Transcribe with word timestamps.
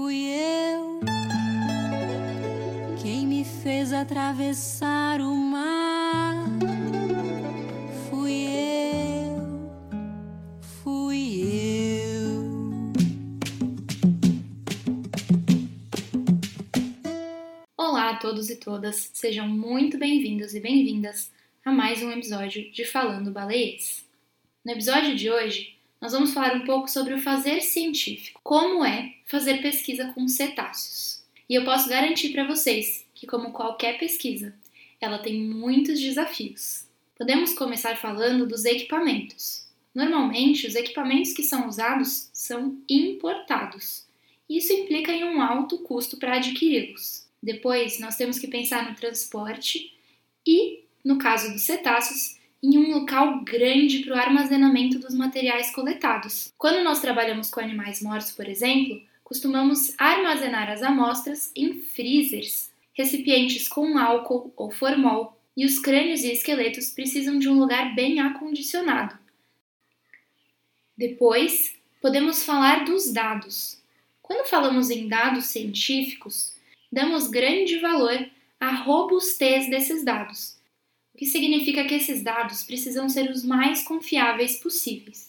Fui 0.00 0.30
eu 0.30 1.00
quem 3.02 3.26
me 3.26 3.44
fez 3.44 3.92
atravessar 3.92 5.20
o 5.20 5.34
mar. 5.34 6.36
Fui 8.08 8.46
eu, 8.46 9.42
fui 10.60 11.42
eu. 12.04 12.92
Olá 17.76 18.10
a 18.10 18.16
todos 18.18 18.50
e 18.50 18.54
todas, 18.54 19.10
sejam 19.12 19.48
muito 19.48 19.98
bem-vindos 19.98 20.54
e 20.54 20.60
bem-vindas 20.60 21.32
a 21.64 21.72
mais 21.72 22.00
um 22.04 22.12
episódio 22.12 22.70
de 22.70 22.84
Falando 22.84 23.32
Baleias. 23.32 24.06
No 24.64 24.70
episódio 24.70 25.16
de 25.16 25.28
hoje, 25.28 25.76
nós 26.00 26.12
vamos 26.12 26.32
falar 26.32 26.54
um 26.54 26.64
pouco 26.64 26.88
sobre 26.88 27.14
o 27.14 27.20
fazer 27.20 27.60
científico, 27.60 28.40
como 28.42 28.84
é 28.84 29.14
fazer 29.26 29.60
pesquisa 29.60 30.12
com 30.14 30.28
cetáceos. 30.28 31.22
E 31.48 31.54
eu 31.54 31.64
posso 31.64 31.88
garantir 31.88 32.30
para 32.30 32.46
vocês 32.46 33.04
que, 33.14 33.26
como 33.26 33.52
qualquer 33.52 33.98
pesquisa, 33.98 34.54
ela 35.00 35.18
tem 35.18 35.42
muitos 35.42 36.00
desafios. 36.00 36.86
Podemos 37.16 37.52
começar 37.54 37.96
falando 37.96 38.46
dos 38.46 38.64
equipamentos. 38.64 39.66
Normalmente, 39.92 40.66
os 40.66 40.76
equipamentos 40.76 41.32
que 41.32 41.42
são 41.42 41.66
usados 41.66 42.30
são 42.32 42.78
importados. 42.88 44.06
Isso 44.48 44.72
implica 44.72 45.12
em 45.12 45.24
um 45.24 45.42
alto 45.42 45.78
custo 45.78 46.16
para 46.16 46.36
adquiri-los. 46.36 47.26
Depois, 47.42 47.98
nós 47.98 48.16
temos 48.16 48.38
que 48.38 48.46
pensar 48.46 48.88
no 48.88 48.94
transporte 48.94 49.92
e, 50.46 50.84
no 51.04 51.18
caso 51.18 51.52
dos 51.52 51.62
cetáceos, 51.62 52.37
em 52.62 52.76
um 52.76 52.92
local 52.92 53.40
grande 53.44 54.00
para 54.00 54.14
o 54.14 54.18
armazenamento 54.18 54.98
dos 54.98 55.14
materiais 55.14 55.70
coletados. 55.70 56.52
Quando 56.58 56.82
nós 56.82 57.00
trabalhamos 57.00 57.50
com 57.50 57.60
animais 57.60 58.02
mortos, 58.02 58.32
por 58.32 58.48
exemplo, 58.48 59.00
costumamos 59.22 59.94
armazenar 59.96 60.70
as 60.70 60.82
amostras 60.82 61.52
em 61.54 61.74
freezers, 61.74 62.70
recipientes 62.94 63.68
com 63.68 63.96
álcool 63.96 64.52
ou 64.56 64.70
formol, 64.70 65.36
e 65.56 65.64
os 65.64 65.78
crânios 65.78 66.22
e 66.22 66.32
esqueletos 66.32 66.90
precisam 66.90 67.38
de 67.38 67.48
um 67.48 67.58
lugar 67.58 67.94
bem 67.94 68.20
acondicionado. 68.20 69.18
Depois, 70.96 71.74
podemos 72.00 72.44
falar 72.44 72.84
dos 72.84 73.12
dados. 73.12 73.82
Quando 74.22 74.48
falamos 74.48 74.90
em 74.90 75.08
dados 75.08 75.46
científicos, 75.46 76.54
damos 76.92 77.28
grande 77.28 77.78
valor 77.80 78.28
à 78.60 78.70
robustez 78.70 79.68
desses 79.68 80.04
dados 80.04 80.57
o 81.18 81.24
que 81.26 81.26
significa 81.26 81.84
que 81.84 81.94
esses 81.94 82.22
dados 82.22 82.62
precisam 82.62 83.08
ser 83.08 83.28
os 83.28 83.44
mais 83.44 83.82
confiáveis 83.82 84.54
possíveis. 84.60 85.28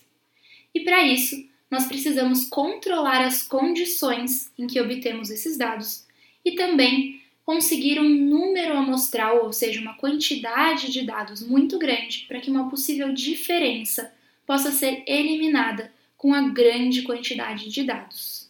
E 0.72 0.82
para 0.82 1.02
isso, 1.02 1.44
nós 1.68 1.88
precisamos 1.88 2.46
controlar 2.46 3.26
as 3.26 3.42
condições 3.42 4.52
em 4.56 4.68
que 4.68 4.80
obtemos 4.80 5.32
esses 5.32 5.58
dados 5.58 6.06
e 6.46 6.52
também 6.52 7.24
conseguir 7.44 8.00
um 8.00 8.08
número 8.08 8.78
amostral, 8.78 9.46
ou 9.46 9.52
seja, 9.52 9.82
uma 9.82 9.96
quantidade 9.96 10.92
de 10.92 11.02
dados 11.02 11.42
muito 11.42 11.80
grande 11.80 12.26
para 12.28 12.40
que 12.40 12.52
uma 12.52 12.70
possível 12.70 13.12
diferença 13.12 14.14
possa 14.46 14.72
ser 14.72 15.04
eliminada 15.08 15.92
com 16.16 16.36
a 16.36 16.50
grande 16.50 17.02
quantidade 17.02 17.68
de 17.68 17.84
dados. 17.84 18.48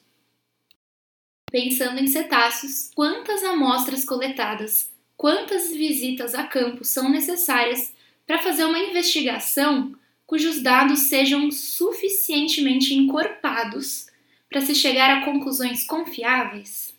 Pensando 1.49 2.01
em 2.01 2.07
cetáceos, 2.07 2.91
quantas 2.93 3.45
amostras 3.45 4.03
coletadas 4.03 4.89
quantas 5.19 5.75
visitas 5.75 6.33
a 6.33 6.43
campo 6.43 6.85
são 6.85 7.09
necessárias 7.09 7.93
para 8.25 8.41
fazer 8.41 8.63
uma 8.63 8.79
investigação 8.79 9.93
cujos 10.25 10.63
dados 10.63 11.09
sejam 11.09 11.51
suficientemente 11.51 12.93
encorpados 12.93 14.07
para 14.49 14.61
se 14.61 14.73
chegar 14.73 15.17
a 15.17 15.25
conclusões 15.25 15.83
confiáveis? 15.83 16.95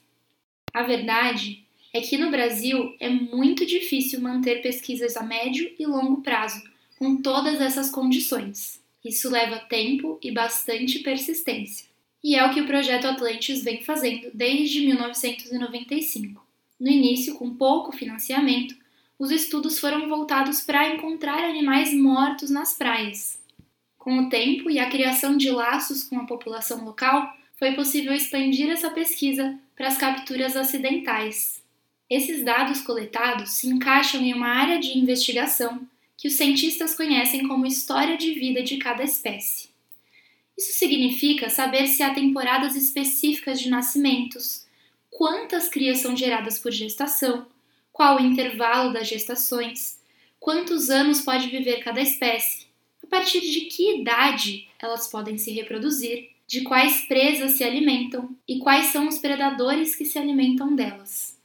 A 0.74 0.82
verdade 0.82 1.64
é 1.94 2.02
que 2.02 2.18
no 2.18 2.30
Brasil 2.30 2.94
é 3.00 3.08
muito 3.08 3.64
difícil 3.64 4.20
manter 4.20 4.60
pesquisas 4.60 5.16
a 5.16 5.22
médio 5.22 5.72
e 5.78 5.86
longo 5.86 6.20
prazo 6.20 6.62
com 6.98 7.22
todas 7.22 7.58
essas 7.58 7.90
condições. 7.90 8.82
Isso 9.02 9.30
leva 9.30 9.60
tempo 9.60 10.20
e 10.22 10.30
bastante 10.30 10.98
persistência. 10.98 11.86
E 12.22 12.36
é 12.36 12.44
o 12.44 12.52
que 12.52 12.60
o 12.60 12.66
projeto 12.66 13.06
Atlantis 13.06 13.64
vem 13.64 13.80
fazendo 13.80 14.28
desde 14.34 14.84
1995. 14.84 16.49
No 16.80 16.88
início, 16.88 17.34
com 17.34 17.54
pouco 17.54 17.92
financiamento, 17.92 18.74
os 19.18 19.30
estudos 19.30 19.78
foram 19.78 20.08
voltados 20.08 20.62
para 20.62 20.94
encontrar 20.94 21.44
animais 21.44 21.92
mortos 21.92 22.48
nas 22.48 22.72
praias. 22.72 23.38
Com 23.98 24.18
o 24.18 24.28
tempo 24.30 24.70
e 24.70 24.78
a 24.78 24.88
criação 24.88 25.36
de 25.36 25.50
laços 25.50 26.02
com 26.02 26.18
a 26.18 26.24
população 26.24 26.82
local, 26.82 27.30
foi 27.58 27.72
possível 27.72 28.14
expandir 28.14 28.70
essa 28.70 28.88
pesquisa 28.88 29.58
para 29.76 29.88
as 29.88 29.98
capturas 29.98 30.56
acidentais. 30.56 31.62
Esses 32.08 32.42
dados 32.42 32.80
coletados 32.80 33.50
se 33.50 33.68
encaixam 33.68 34.22
em 34.22 34.32
uma 34.32 34.48
área 34.48 34.80
de 34.80 34.96
investigação 34.96 35.86
que 36.16 36.28
os 36.28 36.34
cientistas 36.34 36.94
conhecem 36.94 37.46
como 37.46 37.66
história 37.66 38.16
de 38.16 38.32
vida 38.32 38.62
de 38.62 38.78
cada 38.78 39.04
espécie. 39.04 39.68
Isso 40.56 40.72
significa 40.72 41.50
saber 41.50 41.86
se 41.86 42.02
há 42.02 42.14
temporadas 42.14 42.74
específicas 42.74 43.60
de 43.60 43.68
nascimentos, 43.68 44.66
quantas 45.20 45.68
crias 45.68 45.98
são 45.98 46.16
geradas 46.16 46.58
por 46.58 46.72
gestação, 46.72 47.46
qual 47.92 48.16
o 48.16 48.24
intervalo 48.24 48.90
das 48.90 49.06
gestações, 49.06 50.00
quantos 50.38 50.88
anos 50.88 51.20
pode 51.20 51.50
viver 51.50 51.84
cada 51.84 52.00
espécie, 52.00 52.68
a 53.04 53.06
partir 53.06 53.42
de 53.42 53.66
que 53.66 54.00
idade 54.00 54.66
elas 54.78 55.08
podem 55.08 55.36
se 55.36 55.52
reproduzir, 55.52 56.30
de 56.46 56.62
quais 56.62 57.02
presas 57.02 57.50
se 57.50 57.62
alimentam 57.62 58.34
e 58.48 58.60
quais 58.60 58.86
são 58.86 59.06
os 59.06 59.18
predadores 59.18 59.94
que 59.94 60.06
se 60.06 60.18
alimentam 60.18 60.74
delas. 60.74 61.38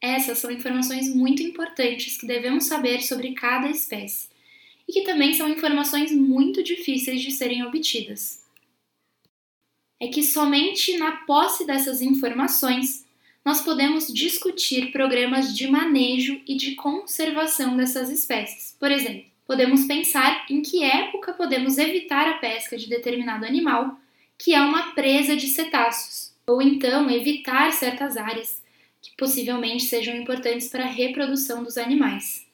Essas 0.00 0.38
são 0.38 0.50
informações 0.50 1.14
muito 1.14 1.42
importantes 1.42 2.16
que 2.16 2.26
devemos 2.26 2.64
saber 2.64 3.02
sobre 3.02 3.34
cada 3.34 3.68
espécie 3.68 4.30
e 4.88 4.94
que 4.94 5.02
também 5.02 5.34
são 5.34 5.46
informações 5.46 6.10
muito 6.10 6.62
difíceis 6.62 7.20
de 7.20 7.32
serem 7.32 7.66
obtidas 7.66 8.45
é 10.00 10.08
que 10.08 10.22
somente 10.22 10.96
na 10.98 11.12
posse 11.12 11.66
dessas 11.66 12.00
informações 12.00 13.04
nós 13.44 13.60
podemos 13.60 14.08
discutir 14.08 14.90
programas 14.90 15.56
de 15.56 15.68
manejo 15.68 16.40
e 16.46 16.56
de 16.56 16.74
conservação 16.74 17.76
dessas 17.76 18.10
espécies. 18.10 18.76
Por 18.78 18.90
exemplo, 18.90 19.24
podemos 19.46 19.84
pensar 19.84 20.44
em 20.50 20.62
que 20.62 20.82
época 20.82 21.32
podemos 21.32 21.78
evitar 21.78 22.28
a 22.28 22.38
pesca 22.38 22.76
de 22.76 22.88
determinado 22.88 23.46
animal 23.46 23.98
que 24.38 24.54
é 24.54 24.60
uma 24.60 24.92
presa 24.92 25.36
de 25.36 25.48
cetáceos, 25.48 26.32
ou 26.46 26.60
então 26.60 27.10
evitar 27.10 27.72
certas 27.72 28.16
áreas 28.16 28.62
que 29.00 29.10
possivelmente 29.16 29.84
sejam 29.84 30.14
importantes 30.16 30.68
para 30.68 30.84
a 30.84 30.88
reprodução 30.88 31.62
dos 31.62 31.78
animais. 31.78 32.45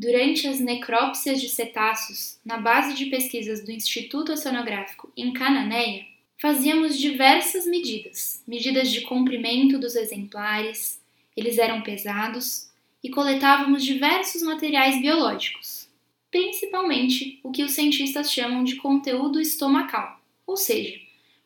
Durante 0.00 0.48
as 0.48 0.58
necrópsias 0.58 1.42
de 1.42 1.50
cetáceos, 1.50 2.38
na 2.42 2.56
base 2.56 2.94
de 2.94 3.10
pesquisas 3.10 3.62
do 3.62 3.70
Instituto 3.70 4.32
Oceanográfico 4.32 5.12
em 5.14 5.30
Cananéia, 5.30 6.06
fazíamos 6.40 6.98
diversas 6.98 7.66
medidas, 7.66 8.42
medidas 8.48 8.90
de 8.90 9.02
comprimento 9.02 9.78
dos 9.78 9.94
exemplares, 9.94 10.98
eles 11.36 11.58
eram 11.58 11.82
pesados 11.82 12.70
e 13.04 13.10
coletávamos 13.10 13.84
diversos 13.84 14.40
materiais 14.40 14.98
biológicos, 15.02 15.86
principalmente 16.30 17.38
o 17.42 17.50
que 17.50 17.62
os 17.62 17.72
cientistas 17.72 18.32
chamam 18.32 18.64
de 18.64 18.76
conteúdo 18.76 19.38
estomacal, 19.38 20.18
ou 20.46 20.56
seja, 20.56 20.98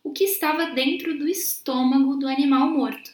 o 0.04 0.12
que 0.12 0.22
estava 0.22 0.66
dentro 0.66 1.18
do 1.18 1.26
estômago 1.26 2.14
do 2.14 2.28
animal 2.28 2.70
morto. 2.70 3.12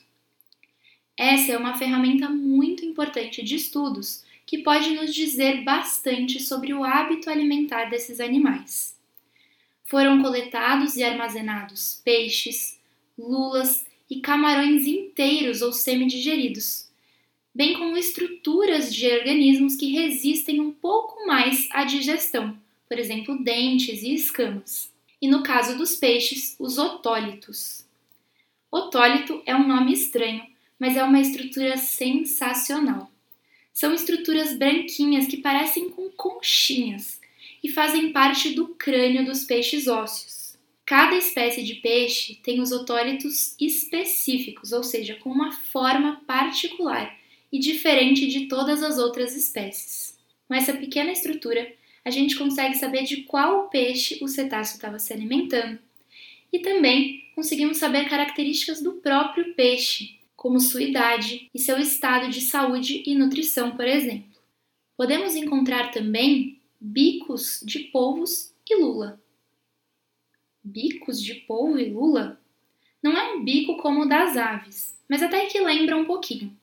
Essa 1.17 1.53
é 1.53 1.57
uma 1.57 1.79
ferramenta 1.79 2.29
muito 2.29 2.85
importante 2.85 3.43
de 3.43 3.57
estudos 3.57 4.29
que 4.51 4.59
pode 4.59 4.91
nos 4.91 5.15
dizer 5.15 5.63
bastante 5.63 6.43
sobre 6.43 6.75
o 6.75 6.83
hábito 6.83 7.31
alimentar 7.31 7.85
desses 7.85 8.19
animais. 8.19 8.99
Foram 9.85 10.21
coletados 10.21 10.97
e 10.97 11.05
armazenados 11.05 12.01
peixes, 12.05 12.77
lulas 13.17 13.87
e 14.11 14.21
camarões 14.21 14.89
inteiros 14.89 15.63
ou 15.63 15.73
semidigeridos, 15.73 16.89
bem 17.55 17.75
como 17.75 17.97
estruturas 17.97 18.93
de 18.93 19.07
organismos 19.07 19.77
que 19.77 19.93
resistem 19.93 20.59
um 20.59 20.73
pouco 20.73 21.25
mais 21.29 21.69
à 21.71 21.85
digestão, 21.85 22.59
por 22.89 22.99
exemplo, 22.99 23.41
dentes 23.45 24.03
e 24.03 24.13
escamas. 24.15 24.91
E 25.23 25.29
no 25.29 25.45
caso 25.45 25.79
dos 25.79 25.95
peixes, 25.95 26.57
os 26.59 26.77
otólitos. 26.77 27.87
Otólito 28.69 29.45
é 29.47 29.55
um 29.55 29.69
nome 29.69 29.93
estranho, 29.93 30.45
mas 30.77 30.97
é 30.97 31.05
uma 31.05 31.21
estrutura 31.21 31.77
sensacional. 31.77 33.09
São 33.73 33.95
estruturas 33.95 34.57
branquinhas 34.57 35.27
que 35.27 35.39
parecem 35.39 35.89
com 35.89 36.11
conchinhas 36.11 37.21
e 37.63 37.71
fazem 37.71 38.13
parte 38.13 38.51
do 38.51 38.69
crânio 38.69 39.25
dos 39.25 39.45
peixes 39.45 39.87
ósseos. 39.87 40.57
Cada 40.85 41.17
espécie 41.17 41.63
de 41.63 41.77
peixe 41.77 42.35
tem 42.43 42.61
os 42.61 42.73
otólitos 42.73 43.55
específicos, 43.61 44.73
ou 44.73 44.83
seja, 44.83 45.15
com 45.17 45.31
uma 45.31 45.53
forma 45.53 46.21
particular 46.27 47.17
e 47.53 47.59
diferente 47.59 48.27
de 48.27 48.47
todas 48.47 48.83
as 48.83 48.99
outras 48.99 49.37
espécies. 49.37 50.19
Com 50.49 50.55
essa 50.55 50.73
pequena 50.73 51.13
estrutura, 51.13 51.73
a 52.05 52.11
gente 52.11 52.37
consegue 52.37 52.75
saber 52.75 53.05
de 53.05 53.19
qual 53.23 53.69
peixe 53.69 54.19
o 54.21 54.29
cetáceo 54.29 54.77
estava 54.77 54.99
se 54.99 55.13
alimentando 55.13 55.79
e 56.53 56.59
também 56.59 57.25
conseguimos 57.35 57.79
saber 57.79 58.09
características 58.09 58.83
do 58.83 58.95
próprio 58.95 59.55
peixe, 59.55 60.19
como 60.41 60.59
sua 60.59 60.83
idade 60.83 61.51
e 61.53 61.59
seu 61.59 61.77
estado 61.77 62.31
de 62.31 62.41
saúde 62.41 63.03
e 63.05 63.15
nutrição, 63.15 63.77
por 63.77 63.87
exemplo. 63.87 64.41
Podemos 64.97 65.37
encontrar 65.37 65.91
também 65.91 66.59
bicos 66.81 67.61
de 67.63 67.81
polvos 67.81 68.51
e 68.67 68.75
lula. 68.75 69.21
Bicos 70.65 71.23
de 71.23 71.35
polvo 71.35 71.79
e 71.79 71.91
lula? 71.91 72.41
Não 73.03 73.15
é 73.15 73.35
um 73.35 73.45
bico 73.45 73.77
como 73.83 74.01
o 74.01 74.09
das 74.09 74.35
aves, 74.39 74.99
mas 75.07 75.23
até 75.23 75.45
que 75.45 75.61
lembra 75.61 75.95
um 75.95 76.07
pouquinho. 76.07 76.57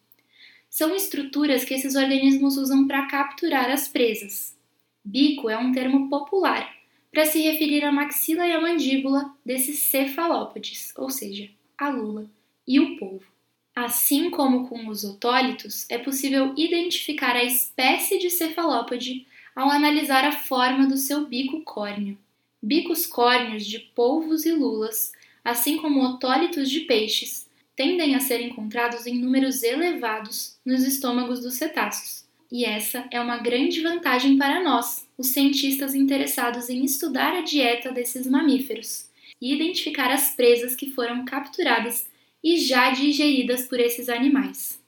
São 0.71 0.95
estruturas 0.95 1.63
que 1.63 1.75
esses 1.75 1.93
organismos 1.93 2.57
usam 2.57 2.87
para 2.87 3.05
capturar 3.05 3.69
as 3.69 3.87
presas. 3.87 4.57
Bico 5.05 5.51
é 5.51 5.57
um 5.57 5.71
termo 5.71 6.09
popular 6.09 6.67
para 7.11 7.27
se 7.27 7.39
referir 7.41 7.85
à 7.85 7.91
maxila 7.91 8.47
e 8.47 8.53
à 8.53 8.59
mandíbula 8.59 9.37
desses 9.45 9.77
cefalópodes, 9.81 10.91
ou 10.97 11.11
seja, 11.11 11.47
a 11.77 11.89
lula 11.89 12.27
e 12.67 12.79
o 12.79 12.97
polvo. 12.97 13.36
Assim 13.77 14.31
como 14.31 14.67
com 14.67 14.87
os 14.87 15.03
otólitos, 15.03 15.85
é 15.87 15.99
possível 15.99 16.51
identificar 16.57 17.35
a 17.35 17.43
espécie 17.43 18.17
de 18.17 18.27
cefalópode 18.31 19.27
ao 19.55 19.69
analisar 19.69 20.25
a 20.25 20.31
forma 20.31 20.87
do 20.87 20.97
seu 20.97 21.27
bico 21.27 21.61
córneo. 21.61 22.17
Bicos 22.59 23.05
córneos 23.05 23.67
de 23.67 23.77
polvos 23.77 24.47
e 24.47 24.51
lulas, 24.51 25.11
assim 25.45 25.77
como 25.77 26.03
otólitos 26.03 26.71
de 26.71 26.79
peixes, 26.81 27.47
tendem 27.75 28.15
a 28.15 28.19
ser 28.19 28.41
encontrados 28.41 29.05
em 29.05 29.19
números 29.19 29.61
elevados 29.61 30.57
nos 30.65 30.81
estômagos 30.81 31.41
dos 31.41 31.53
cetáceos. 31.53 32.25
E 32.51 32.65
essa 32.65 33.07
é 33.11 33.21
uma 33.21 33.37
grande 33.37 33.81
vantagem 33.81 34.39
para 34.39 34.63
nós, 34.63 35.07
os 35.15 35.27
cientistas 35.27 35.93
interessados 35.93 36.67
em 36.67 36.83
estudar 36.83 37.31
a 37.35 37.41
dieta 37.41 37.91
desses 37.91 38.25
mamíferos 38.25 39.07
e 39.39 39.53
identificar 39.53 40.11
as 40.11 40.33
presas 40.35 40.75
que 40.75 40.89
foram 40.89 41.23
capturadas 41.25 42.07
e 42.43 42.57
já 42.57 42.91
digeridas 42.91 43.65
por 43.67 43.79
esses 43.79 44.09
animais. 44.09 44.79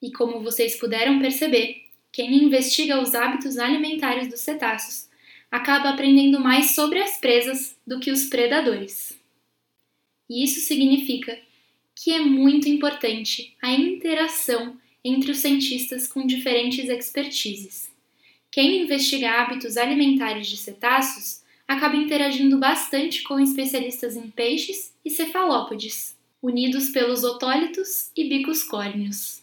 E 0.00 0.10
como 0.10 0.40
vocês 0.40 0.76
puderam 0.76 1.20
perceber, 1.20 1.82
quem 2.10 2.44
investiga 2.44 3.00
os 3.00 3.14
hábitos 3.14 3.56
alimentares 3.56 4.28
dos 4.28 4.40
cetáceos 4.40 5.08
acaba 5.50 5.90
aprendendo 5.90 6.40
mais 6.40 6.74
sobre 6.74 6.98
as 6.98 7.18
presas 7.18 7.76
do 7.86 8.00
que 8.00 8.10
os 8.10 8.24
predadores. 8.24 9.18
E 10.28 10.44
isso 10.44 10.60
significa 10.60 11.38
que 11.94 12.12
é 12.12 12.18
muito 12.18 12.68
importante 12.68 13.54
a 13.60 13.70
interação 13.72 14.76
entre 15.04 15.30
os 15.30 15.38
cientistas 15.38 16.06
com 16.06 16.26
diferentes 16.26 16.88
expertises. 16.88 17.90
Quem 18.50 18.82
investiga 18.82 19.30
hábitos 19.30 19.76
alimentares 19.76 20.46
de 20.46 20.56
cetáceos 20.56 21.42
acaba 21.66 21.96
interagindo 21.96 22.58
bastante 22.58 23.22
com 23.22 23.38
especialistas 23.38 24.16
em 24.16 24.30
peixes 24.30 24.94
e 25.04 25.10
cefalópodes, 25.10 26.16
unidos 26.42 26.88
pelos 26.90 27.22
otólitos 27.22 28.10
e 28.16 28.28
bicos 28.28 28.64
córneos. 28.64 29.40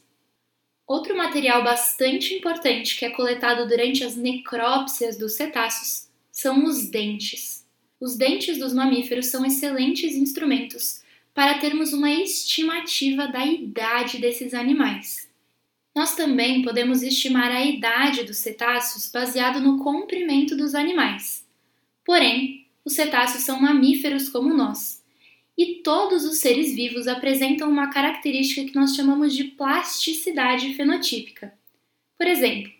Outro 0.85 1.15
material 1.15 1.63
bastante 1.63 2.33
importante 2.33 2.97
que 2.97 3.05
é 3.05 3.09
coletado 3.11 3.67
durante 3.67 4.03
as 4.03 4.15
necrópsias 4.15 5.17
dos 5.17 5.33
cetáceos 5.33 6.07
são 6.31 6.65
os 6.65 6.89
dentes. 6.89 7.65
Os 8.01 8.17
dentes 8.17 8.57
dos 8.57 8.73
mamíferos 8.73 9.27
são 9.27 9.45
excelentes 9.45 10.15
instrumentos 10.15 11.01
para 11.33 11.59
termos 11.59 11.93
uma 11.93 12.11
estimativa 12.11 13.27
da 13.27 13.45
idade 13.45 14.17
desses 14.17 14.53
animais. 14.53 15.29
Nós 15.95 16.15
também 16.15 16.61
podemos 16.63 17.01
estimar 17.01 17.51
a 17.51 17.63
idade 17.63 18.23
dos 18.23 18.37
cetáceos 18.37 19.09
baseado 19.11 19.59
no 19.59 19.83
comprimento 19.83 20.55
dos 20.55 20.75
animais. 20.75 21.45
Porém, 22.03 22.65
os 22.83 22.93
cetáceos 22.93 23.43
são 23.43 23.61
mamíferos 23.61 24.29
como 24.29 24.53
nós, 24.53 24.98
e 25.59 25.81
todos 25.83 26.23
os 26.23 26.37
seres 26.37 26.73
vivos 26.73 27.05
apresentam 27.05 27.69
uma 27.69 27.89
característica 27.89 28.63
que 28.63 28.75
nós 28.75 28.95
chamamos 28.95 29.35
de 29.35 29.43
plasticidade 29.43 30.73
fenotípica. 30.73 31.53
Por 32.17 32.25
exemplo, 32.25 32.71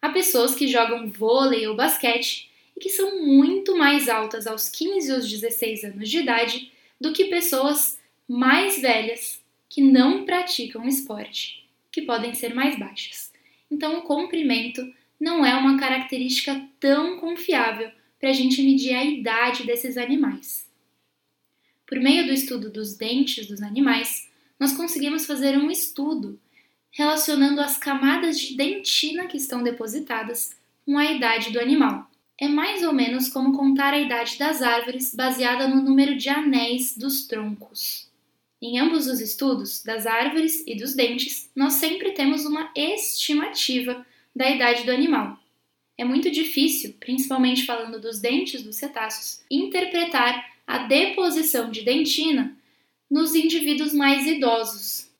há 0.00 0.08
pessoas 0.08 0.54
que 0.54 0.66
jogam 0.66 1.10
vôlei 1.10 1.66
ou 1.66 1.76
basquete 1.76 2.50
e 2.74 2.80
que 2.80 2.88
são 2.88 3.22
muito 3.26 3.76
mais 3.76 4.08
altas 4.08 4.46
aos 4.46 4.70
15 4.70 5.12
ou 5.12 5.20
16 5.20 5.84
anos 5.84 6.08
de 6.08 6.20
idade 6.20 6.72
do 6.98 7.12
que 7.12 7.26
pessoas 7.26 8.00
mais 8.26 8.80
velhas 8.80 9.38
que 9.68 9.82
não 9.82 10.24
praticam 10.24 10.88
esporte, 10.88 11.68
que 11.90 12.00
podem 12.00 12.32
ser 12.32 12.54
mais 12.54 12.78
baixas. 12.78 13.30
Então, 13.70 13.98
o 13.98 14.02
comprimento 14.04 14.90
não 15.20 15.44
é 15.44 15.54
uma 15.54 15.78
característica 15.78 16.66
tão 16.80 17.18
confiável 17.18 17.90
para 18.18 18.30
a 18.30 18.32
gente 18.32 18.62
medir 18.62 18.94
a 18.94 19.04
idade 19.04 19.66
desses 19.66 19.98
animais. 19.98 20.61
Por 21.92 22.00
meio 22.00 22.24
do 22.24 22.32
estudo 22.32 22.70
dos 22.70 22.94
dentes 22.94 23.46
dos 23.46 23.60
animais, 23.60 24.26
nós 24.58 24.72
conseguimos 24.72 25.26
fazer 25.26 25.58
um 25.58 25.70
estudo 25.70 26.40
relacionando 26.90 27.60
as 27.60 27.76
camadas 27.76 28.40
de 28.40 28.56
dentina 28.56 29.26
que 29.26 29.36
estão 29.36 29.62
depositadas 29.62 30.56
com 30.86 30.96
a 30.96 31.12
idade 31.12 31.50
do 31.52 31.60
animal. 31.60 32.10
É 32.38 32.48
mais 32.48 32.82
ou 32.82 32.94
menos 32.94 33.28
como 33.28 33.54
contar 33.54 33.92
a 33.92 34.00
idade 34.00 34.38
das 34.38 34.62
árvores 34.62 35.14
baseada 35.14 35.68
no 35.68 35.82
número 35.82 36.16
de 36.16 36.30
anéis 36.30 36.96
dos 36.96 37.26
troncos. 37.26 38.08
Em 38.62 38.78
ambos 38.78 39.06
os 39.06 39.20
estudos, 39.20 39.82
das 39.82 40.06
árvores 40.06 40.64
e 40.66 40.74
dos 40.74 40.94
dentes, 40.94 41.50
nós 41.54 41.74
sempre 41.74 42.12
temos 42.12 42.46
uma 42.46 42.72
estimativa 42.74 44.06
da 44.34 44.50
idade 44.50 44.84
do 44.84 44.92
animal. 44.92 45.38
É 45.98 46.06
muito 46.06 46.30
difícil, 46.30 46.94
principalmente 46.98 47.66
falando 47.66 48.00
dos 48.00 48.18
dentes 48.18 48.62
dos 48.62 48.76
cetáceos, 48.76 49.42
interpretar 49.50 50.51
a 50.66 50.78
deposição 50.86 51.70
de 51.70 51.82
dentina 51.82 52.56
nos 53.10 53.34
indivíduos 53.34 53.92
mais 53.92 54.26
idosos. 54.26 55.10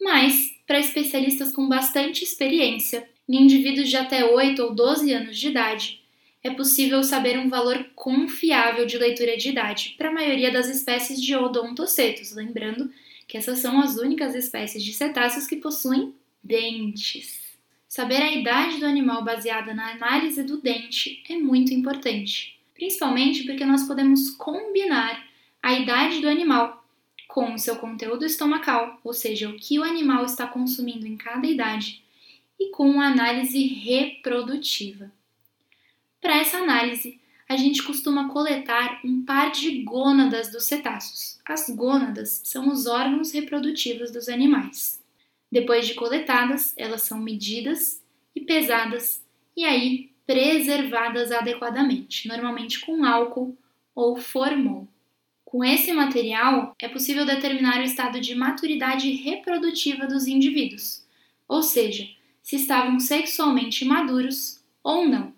Mas, 0.00 0.52
para 0.66 0.78
especialistas 0.78 1.52
com 1.52 1.68
bastante 1.68 2.24
experiência, 2.24 3.08
em 3.28 3.42
indivíduos 3.42 3.90
de 3.90 3.96
até 3.96 4.24
8 4.24 4.62
ou 4.62 4.74
12 4.74 5.12
anos 5.12 5.38
de 5.38 5.48
idade, 5.48 6.00
é 6.42 6.50
possível 6.50 7.02
saber 7.02 7.38
um 7.38 7.48
valor 7.48 7.84
confiável 7.94 8.86
de 8.86 8.96
leitura 8.96 9.36
de 9.36 9.50
idade 9.50 9.94
para 9.98 10.08
a 10.08 10.12
maioria 10.12 10.50
das 10.50 10.68
espécies 10.68 11.20
de 11.20 11.34
odontocetos, 11.34 12.32
lembrando 12.32 12.90
que 13.26 13.36
essas 13.36 13.58
são 13.58 13.80
as 13.80 13.96
únicas 13.98 14.34
espécies 14.34 14.82
de 14.82 14.92
cetáceos 14.92 15.46
que 15.46 15.56
possuem 15.56 16.14
dentes. 16.42 17.40
Saber 17.86 18.22
a 18.22 18.32
idade 18.32 18.78
do 18.78 18.86
animal 18.86 19.24
baseada 19.24 19.74
na 19.74 19.90
análise 19.92 20.42
do 20.42 20.58
dente 20.58 21.22
é 21.28 21.36
muito 21.36 21.74
importante 21.74 22.57
principalmente 22.78 23.42
porque 23.42 23.64
nós 23.64 23.82
podemos 23.82 24.30
combinar 24.30 25.26
a 25.60 25.74
idade 25.74 26.20
do 26.20 26.28
animal 26.28 26.84
com 27.26 27.52
o 27.52 27.58
seu 27.58 27.76
conteúdo 27.76 28.24
estomacal, 28.24 29.00
ou 29.02 29.12
seja, 29.12 29.50
o 29.50 29.56
que 29.56 29.78
o 29.80 29.82
animal 29.82 30.24
está 30.24 30.46
consumindo 30.46 31.06
em 31.06 31.16
cada 31.16 31.46
idade, 31.46 32.02
e 32.58 32.70
com 32.70 33.00
a 33.00 33.08
análise 33.08 33.66
reprodutiva. 33.66 35.10
Para 36.20 36.38
essa 36.38 36.58
análise, 36.58 37.20
a 37.48 37.56
gente 37.56 37.82
costuma 37.82 38.28
coletar 38.28 39.00
um 39.04 39.24
par 39.24 39.50
de 39.50 39.82
gônadas 39.82 40.50
dos 40.50 40.64
cetáceos. 40.64 41.38
As 41.44 41.68
gônadas 41.70 42.40
são 42.44 42.68
os 42.68 42.86
órgãos 42.86 43.32
reprodutivos 43.32 44.10
dos 44.10 44.28
animais. 44.28 45.02
Depois 45.50 45.86
de 45.86 45.94
coletadas, 45.94 46.74
elas 46.76 47.02
são 47.02 47.18
medidas 47.18 48.02
e 48.34 48.40
pesadas, 48.40 49.22
e 49.56 49.64
aí 49.64 50.10
preservadas 50.28 51.32
adequadamente, 51.32 52.28
normalmente 52.28 52.80
com 52.80 53.02
álcool 53.02 53.56
ou 53.94 54.18
formol. 54.18 54.86
Com 55.42 55.64
esse 55.64 55.90
material, 55.90 56.76
é 56.78 56.86
possível 56.86 57.24
determinar 57.24 57.80
o 57.80 57.84
estado 57.84 58.20
de 58.20 58.34
maturidade 58.34 59.10
reprodutiva 59.10 60.06
dos 60.06 60.26
indivíduos, 60.26 61.02
ou 61.48 61.62
seja, 61.62 62.06
se 62.42 62.56
estavam 62.56 63.00
sexualmente 63.00 63.86
maduros 63.86 64.62
ou 64.84 65.08
não. 65.08 65.32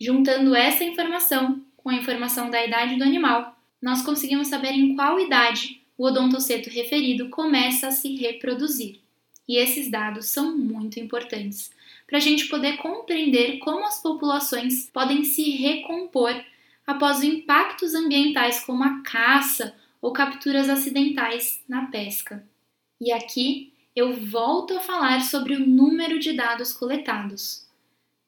Juntando 0.00 0.54
essa 0.54 0.84
informação 0.84 1.60
com 1.76 1.88
a 1.88 1.96
informação 1.96 2.48
da 2.48 2.64
idade 2.64 2.94
do 2.94 3.02
animal, 3.02 3.58
nós 3.82 4.02
conseguimos 4.02 4.46
saber 4.46 4.70
em 4.70 4.94
qual 4.94 5.18
idade 5.18 5.82
o 5.96 6.04
odontoceto 6.04 6.70
referido 6.70 7.28
começa 7.28 7.88
a 7.88 7.90
se 7.92 8.14
reproduzir. 8.14 9.00
E 9.48 9.56
esses 9.56 9.90
dados 9.90 10.26
são 10.26 10.56
muito 10.56 11.00
importantes 11.00 11.72
para 12.08 12.16
a 12.16 12.20
gente 12.20 12.46
poder 12.46 12.78
compreender 12.78 13.58
como 13.58 13.86
as 13.86 14.00
populações 14.00 14.88
podem 14.90 15.24
se 15.24 15.50
recompor 15.50 16.34
após 16.86 17.22
impactos 17.22 17.94
ambientais 17.94 18.60
como 18.60 18.82
a 18.82 19.02
caça 19.02 19.76
ou 20.00 20.10
capturas 20.10 20.70
acidentais 20.70 21.62
na 21.68 21.86
pesca. 21.86 22.42
E 22.98 23.12
aqui 23.12 23.74
eu 23.94 24.14
volto 24.14 24.76
a 24.76 24.80
falar 24.80 25.20
sobre 25.20 25.54
o 25.54 25.66
número 25.66 26.18
de 26.18 26.32
dados 26.32 26.72
coletados. 26.72 27.66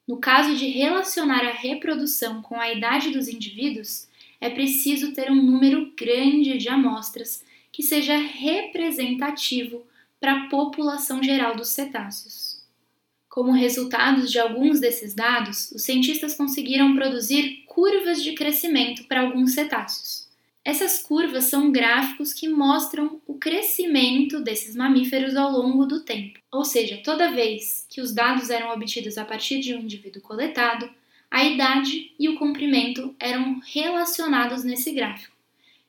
No 0.07 0.17
caso 0.17 0.55
de 0.55 0.67
relacionar 0.67 1.43
a 1.43 1.51
reprodução 1.51 2.41
com 2.41 2.59
a 2.59 2.71
idade 2.71 3.09
dos 3.09 3.27
indivíduos, 3.27 4.07
é 4.39 4.49
preciso 4.49 5.13
ter 5.13 5.31
um 5.31 5.41
número 5.41 5.91
grande 5.97 6.57
de 6.57 6.69
amostras 6.69 7.43
que 7.71 7.81
seja 7.81 8.17
representativo 8.17 9.83
para 10.19 10.33
a 10.33 10.49
população 10.49 11.23
geral 11.23 11.55
dos 11.55 11.69
cetáceos. 11.69 12.50
Como 13.31 13.53
resultado 13.53 14.27
de 14.27 14.37
alguns 14.37 14.81
desses 14.81 15.13
dados, 15.13 15.71
os 15.71 15.83
cientistas 15.83 16.35
conseguiram 16.35 16.93
produzir 16.93 17.63
curvas 17.65 18.21
de 18.21 18.33
crescimento 18.33 19.05
para 19.05 19.21
alguns 19.21 19.53
cetáceos. 19.53 20.27
Essas 20.65 21.01
curvas 21.01 21.45
são 21.45 21.71
gráficos 21.71 22.33
que 22.33 22.49
mostram 22.49 23.21
o 23.25 23.35
crescimento 23.35 24.41
desses 24.41 24.75
mamíferos 24.75 25.37
ao 25.37 25.49
longo 25.49 25.85
do 25.85 26.01
tempo. 26.01 26.39
Ou 26.51 26.65
seja, 26.65 27.01
toda 27.05 27.31
vez 27.31 27.87
que 27.89 28.01
os 28.01 28.13
dados 28.13 28.49
eram 28.49 28.73
obtidos 28.73 29.17
a 29.17 29.23
partir 29.23 29.61
de 29.61 29.73
um 29.73 29.79
indivíduo 29.79 30.21
coletado, 30.21 30.89
a 31.31 31.45
idade 31.45 32.11
e 32.19 32.27
o 32.27 32.37
comprimento 32.37 33.15
eram 33.17 33.61
relacionados 33.65 34.65
nesse 34.65 34.91
gráfico. 34.91 35.33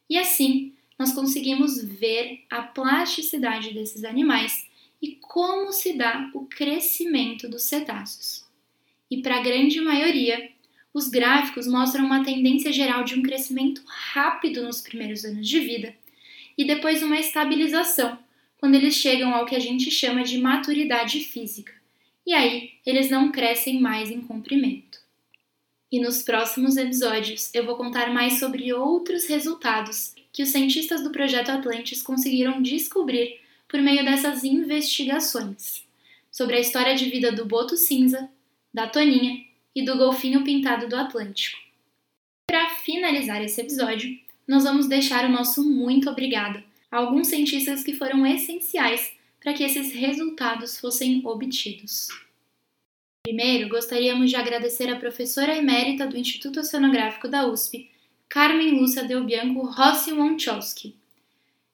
E 0.08 0.16
assim, 0.16 0.72
nós 0.96 1.12
conseguimos 1.12 1.82
ver 1.82 2.44
a 2.49 2.62
plasticidade 2.62 3.75
desses 3.75 4.04
animais 4.04 4.70
e 5.02 5.16
como 5.21 5.73
se 5.73 5.94
dá 5.94 6.30
o 6.32 6.47
crescimento 6.47 7.49
dos 7.49 7.64
cetáceos. 7.64 8.47
E 9.11 9.21
para 9.21 9.38
a 9.38 9.42
grande 9.42 9.80
maioria, 9.80 10.50
os 10.94 11.09
gráficos 11.09 11.66
mostram 11.66 12.06
uma 12.06 12.25
tendência 12.25 12.73
geral 12.73 13.02
de 13.02 13.18
um 13.18 13.23
crescimento 13.23 13.82
rápido 13.87 14.62
nos 14.62 14.80
primeiros 14.80 15.25
anos 15.25 15.49
de 15.49 15.59
vida 15.59 15.94
e 16.56 16.64
depois 16.64 17.02
uma 17.02 17.18
estabilização 17.18 18.18
quando 18.59 18.76
eles 18.76 18.94
chegam 18.94 19.35
ao 19.35 19.44
que 19.44 19.56
a 19.56 19.59
gente 19.59 19.90
chama 19.90 20.23
de 20.23 20.38
maturidade 20.38 21.21
física. 21.21 21.73
E 22.25 22.32
aí, 22.32 22.75
eles 22.87 23.11
não 23.11 23.32
crescem 23.32 23.80
mais 23.80 24.09
em 24.09 24.21
comprimento. 24.21 25.00
E 25.90 26.00
nos 26.00 26.23
próximos 26.23 26.76
episódios 26.76 27.50
eu 27.52 27.66
vou 27.66 27.76
contar 27.76 28.12
mais 28.12 28.38
sobre 28.38 28.73
outros 28.73 29.26
resultados 29.26 30.14
que 30.32 30.42
os 30.42 30.50
cientistas 30.50 31.02
do 31.02 31.11
projeto 31.11 31.50
Atlantis 31.50 32.02
conseguiram 32.02 32.62
descobrir 32.62 33.41
por 33.73 33.81
meio 33.81 34.05
dessas 34.05 34.45
investigações, 34.45 35.83
sobre 36.31 36.57
a 36.57 36.61
história 36.61 36.95
de 36.95 37.09
vida 37.09 37.33
do 37.33 37.47
boto 37.47 37.75
cinza, 37.75 38.29
da 38.73 38.87
toninha 38.87 39.47
e 39.75 39.83
do 39.83 39.97
golfinho 39.97 40.45
pintado 40.45 40.87
do 40.87 40.95
Atlântico. 40.95 41.59
Para 42.47 42.69
finalizar 42.69 43.43
esse 43.43 43.62
episódio, 43.62 44.14
nós 44.47 44.64
vamos 44.64 44.88
deixar 44.88 45.25
o 45.25 45.33
nosso 45.33 45.64
muito 45.64 46.11
obrigada 46.11 46.62
a 46.91 46.99
alguns 46.99 47.29
cientistas 47.29 47.83
que 47.83 47.95
foram 47.95 48.26
essenciais 48.26 49.11
para 49.41 49.55
que 49.55 49.64
esses 49.64 49.91
resultados 49.95 50.79
fossem 50.79 51.23
obtidos. 51.25 52.09
Primeiro, 53.23 53.71
gostaríamos 53.71 54.29
de 54.29 54.37
agradecer 54.37 54.91
a 54.91 54.99
professora 54.99 55.57
emérita 55.57 56.07
do 56.07 56.19
Instituto 56.19 56.61
Oceanográfico 56.61 57.26
da 57.26 57.47
USP, 57.47 57.91
Carmen 58.29 58.79
Lúcia 58.79 59.05
Del 59.05 59.25
Bianco 59.25 59.64
Rossi 59.64 60.12
Wonchowski. 60.12 61.00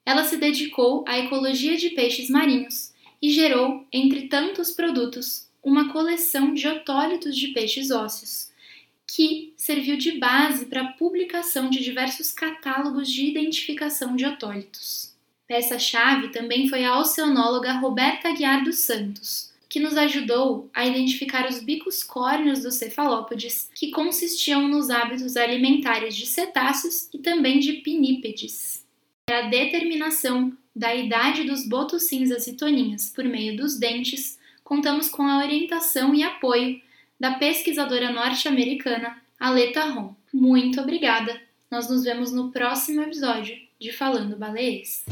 Ela 0.09 0.23
se 0.23 0.37
dedicou 0.37 1.05
à 1.07 1.19
ecologia 1.19 1.77
de 1.77 1.91
peixes 1.91 2.31
marinhos 2.31 2.91
e 3.21 3.29
gerou, 3.29 3.85
entre 3.93 4.27
tantos 4.27 4.71
produtos, 4.71 5.47
uma 5.63 5.93
coleção 5.93 6.51
de 6.51 6.67
otólitos 6.67 7.37
de 7.37 7.49
peixes 7.49 7.91
ósseos, 7.91 8.49
que 9.05 9.53
serviu 9.55 9.97
de 9.97 10.13
base 10.13 10.65
para 10.65 10.81
a 10.81 10.93
publicação 10.93 11.69
de 11.69 11.83
diversos 11.83 12.31
catálogos 12.31 13.07
de 13.07 13.23
identificação 13.27 14.15
de 14.15 14.25
otólitos. 14.25 15.13
Peça-chave 15.47 16.29
também 16.29 16.67
foi 16.67 16.83
a 16.85 16.97
oceanóloga 16.97 17.73
Roberta 17.73 18.29
Aguiar 18.29 18.63
dos 18.63 18.79
Santos, 18.79 19.51
que 19.69 19.79
nos 19.79 19.95
ajudou 19.95 20.71
a 20.73 20.87
identificar 20.87 21.47
os 21.47 21.59
bicos 21.59 22.03
córneos 22.03 22.63
dos 22.63 22.73
cefalópodes, 22.77 23.69
que 23.75 23.91
consistiam 23.91 24.67
nos 24.67 24.89
hábitos 24.89 25.37
alimentares 25.37 26.15
de 26.15 26.25
cetáceos 26.25 27.07
e 27.13 27.19
também 27.19 27.59
de 27.59 27.73
pinípedes. 27.73 28.78
Para 29.29 29.45
a 29.45 29.47
determinação 29.47 30.51
da 30.75 30.95
idade 30.95 31.43
dos 31.43 31.63
botos 31.63 32.05
cinzas 32.05 32.47
e 32.47 32.53
toninhas 32.53 33.11
por 33.15 33.23
meio 33.23 33.55
dos 33.55 33.77
dentes, 33.77 34.39
contamos 34.63 35.07
com 35.07 35.21
a 35.21 35.37
orientação 35.37 36.15
e 36.15 36.23
apoio 36.23 36.81
da 37.19 37.35
pesquisadora 37.35 38.11
norte-americana 38.11 39.21
Aleta 39.39 39.83
Ron. 39.83 40.15
Muito 40.33 40.81
obrigada! 40.81 41.39
Nós 41.69 41.87
nos 41.87 42.03
vemos 42.03 42.31
no 42.31 42.49
próximo 42.49 43.03
episódio 43.03 43.55
de 43.79 43.91
Falando 43.91 44.35
Baleês. 44.35 45.05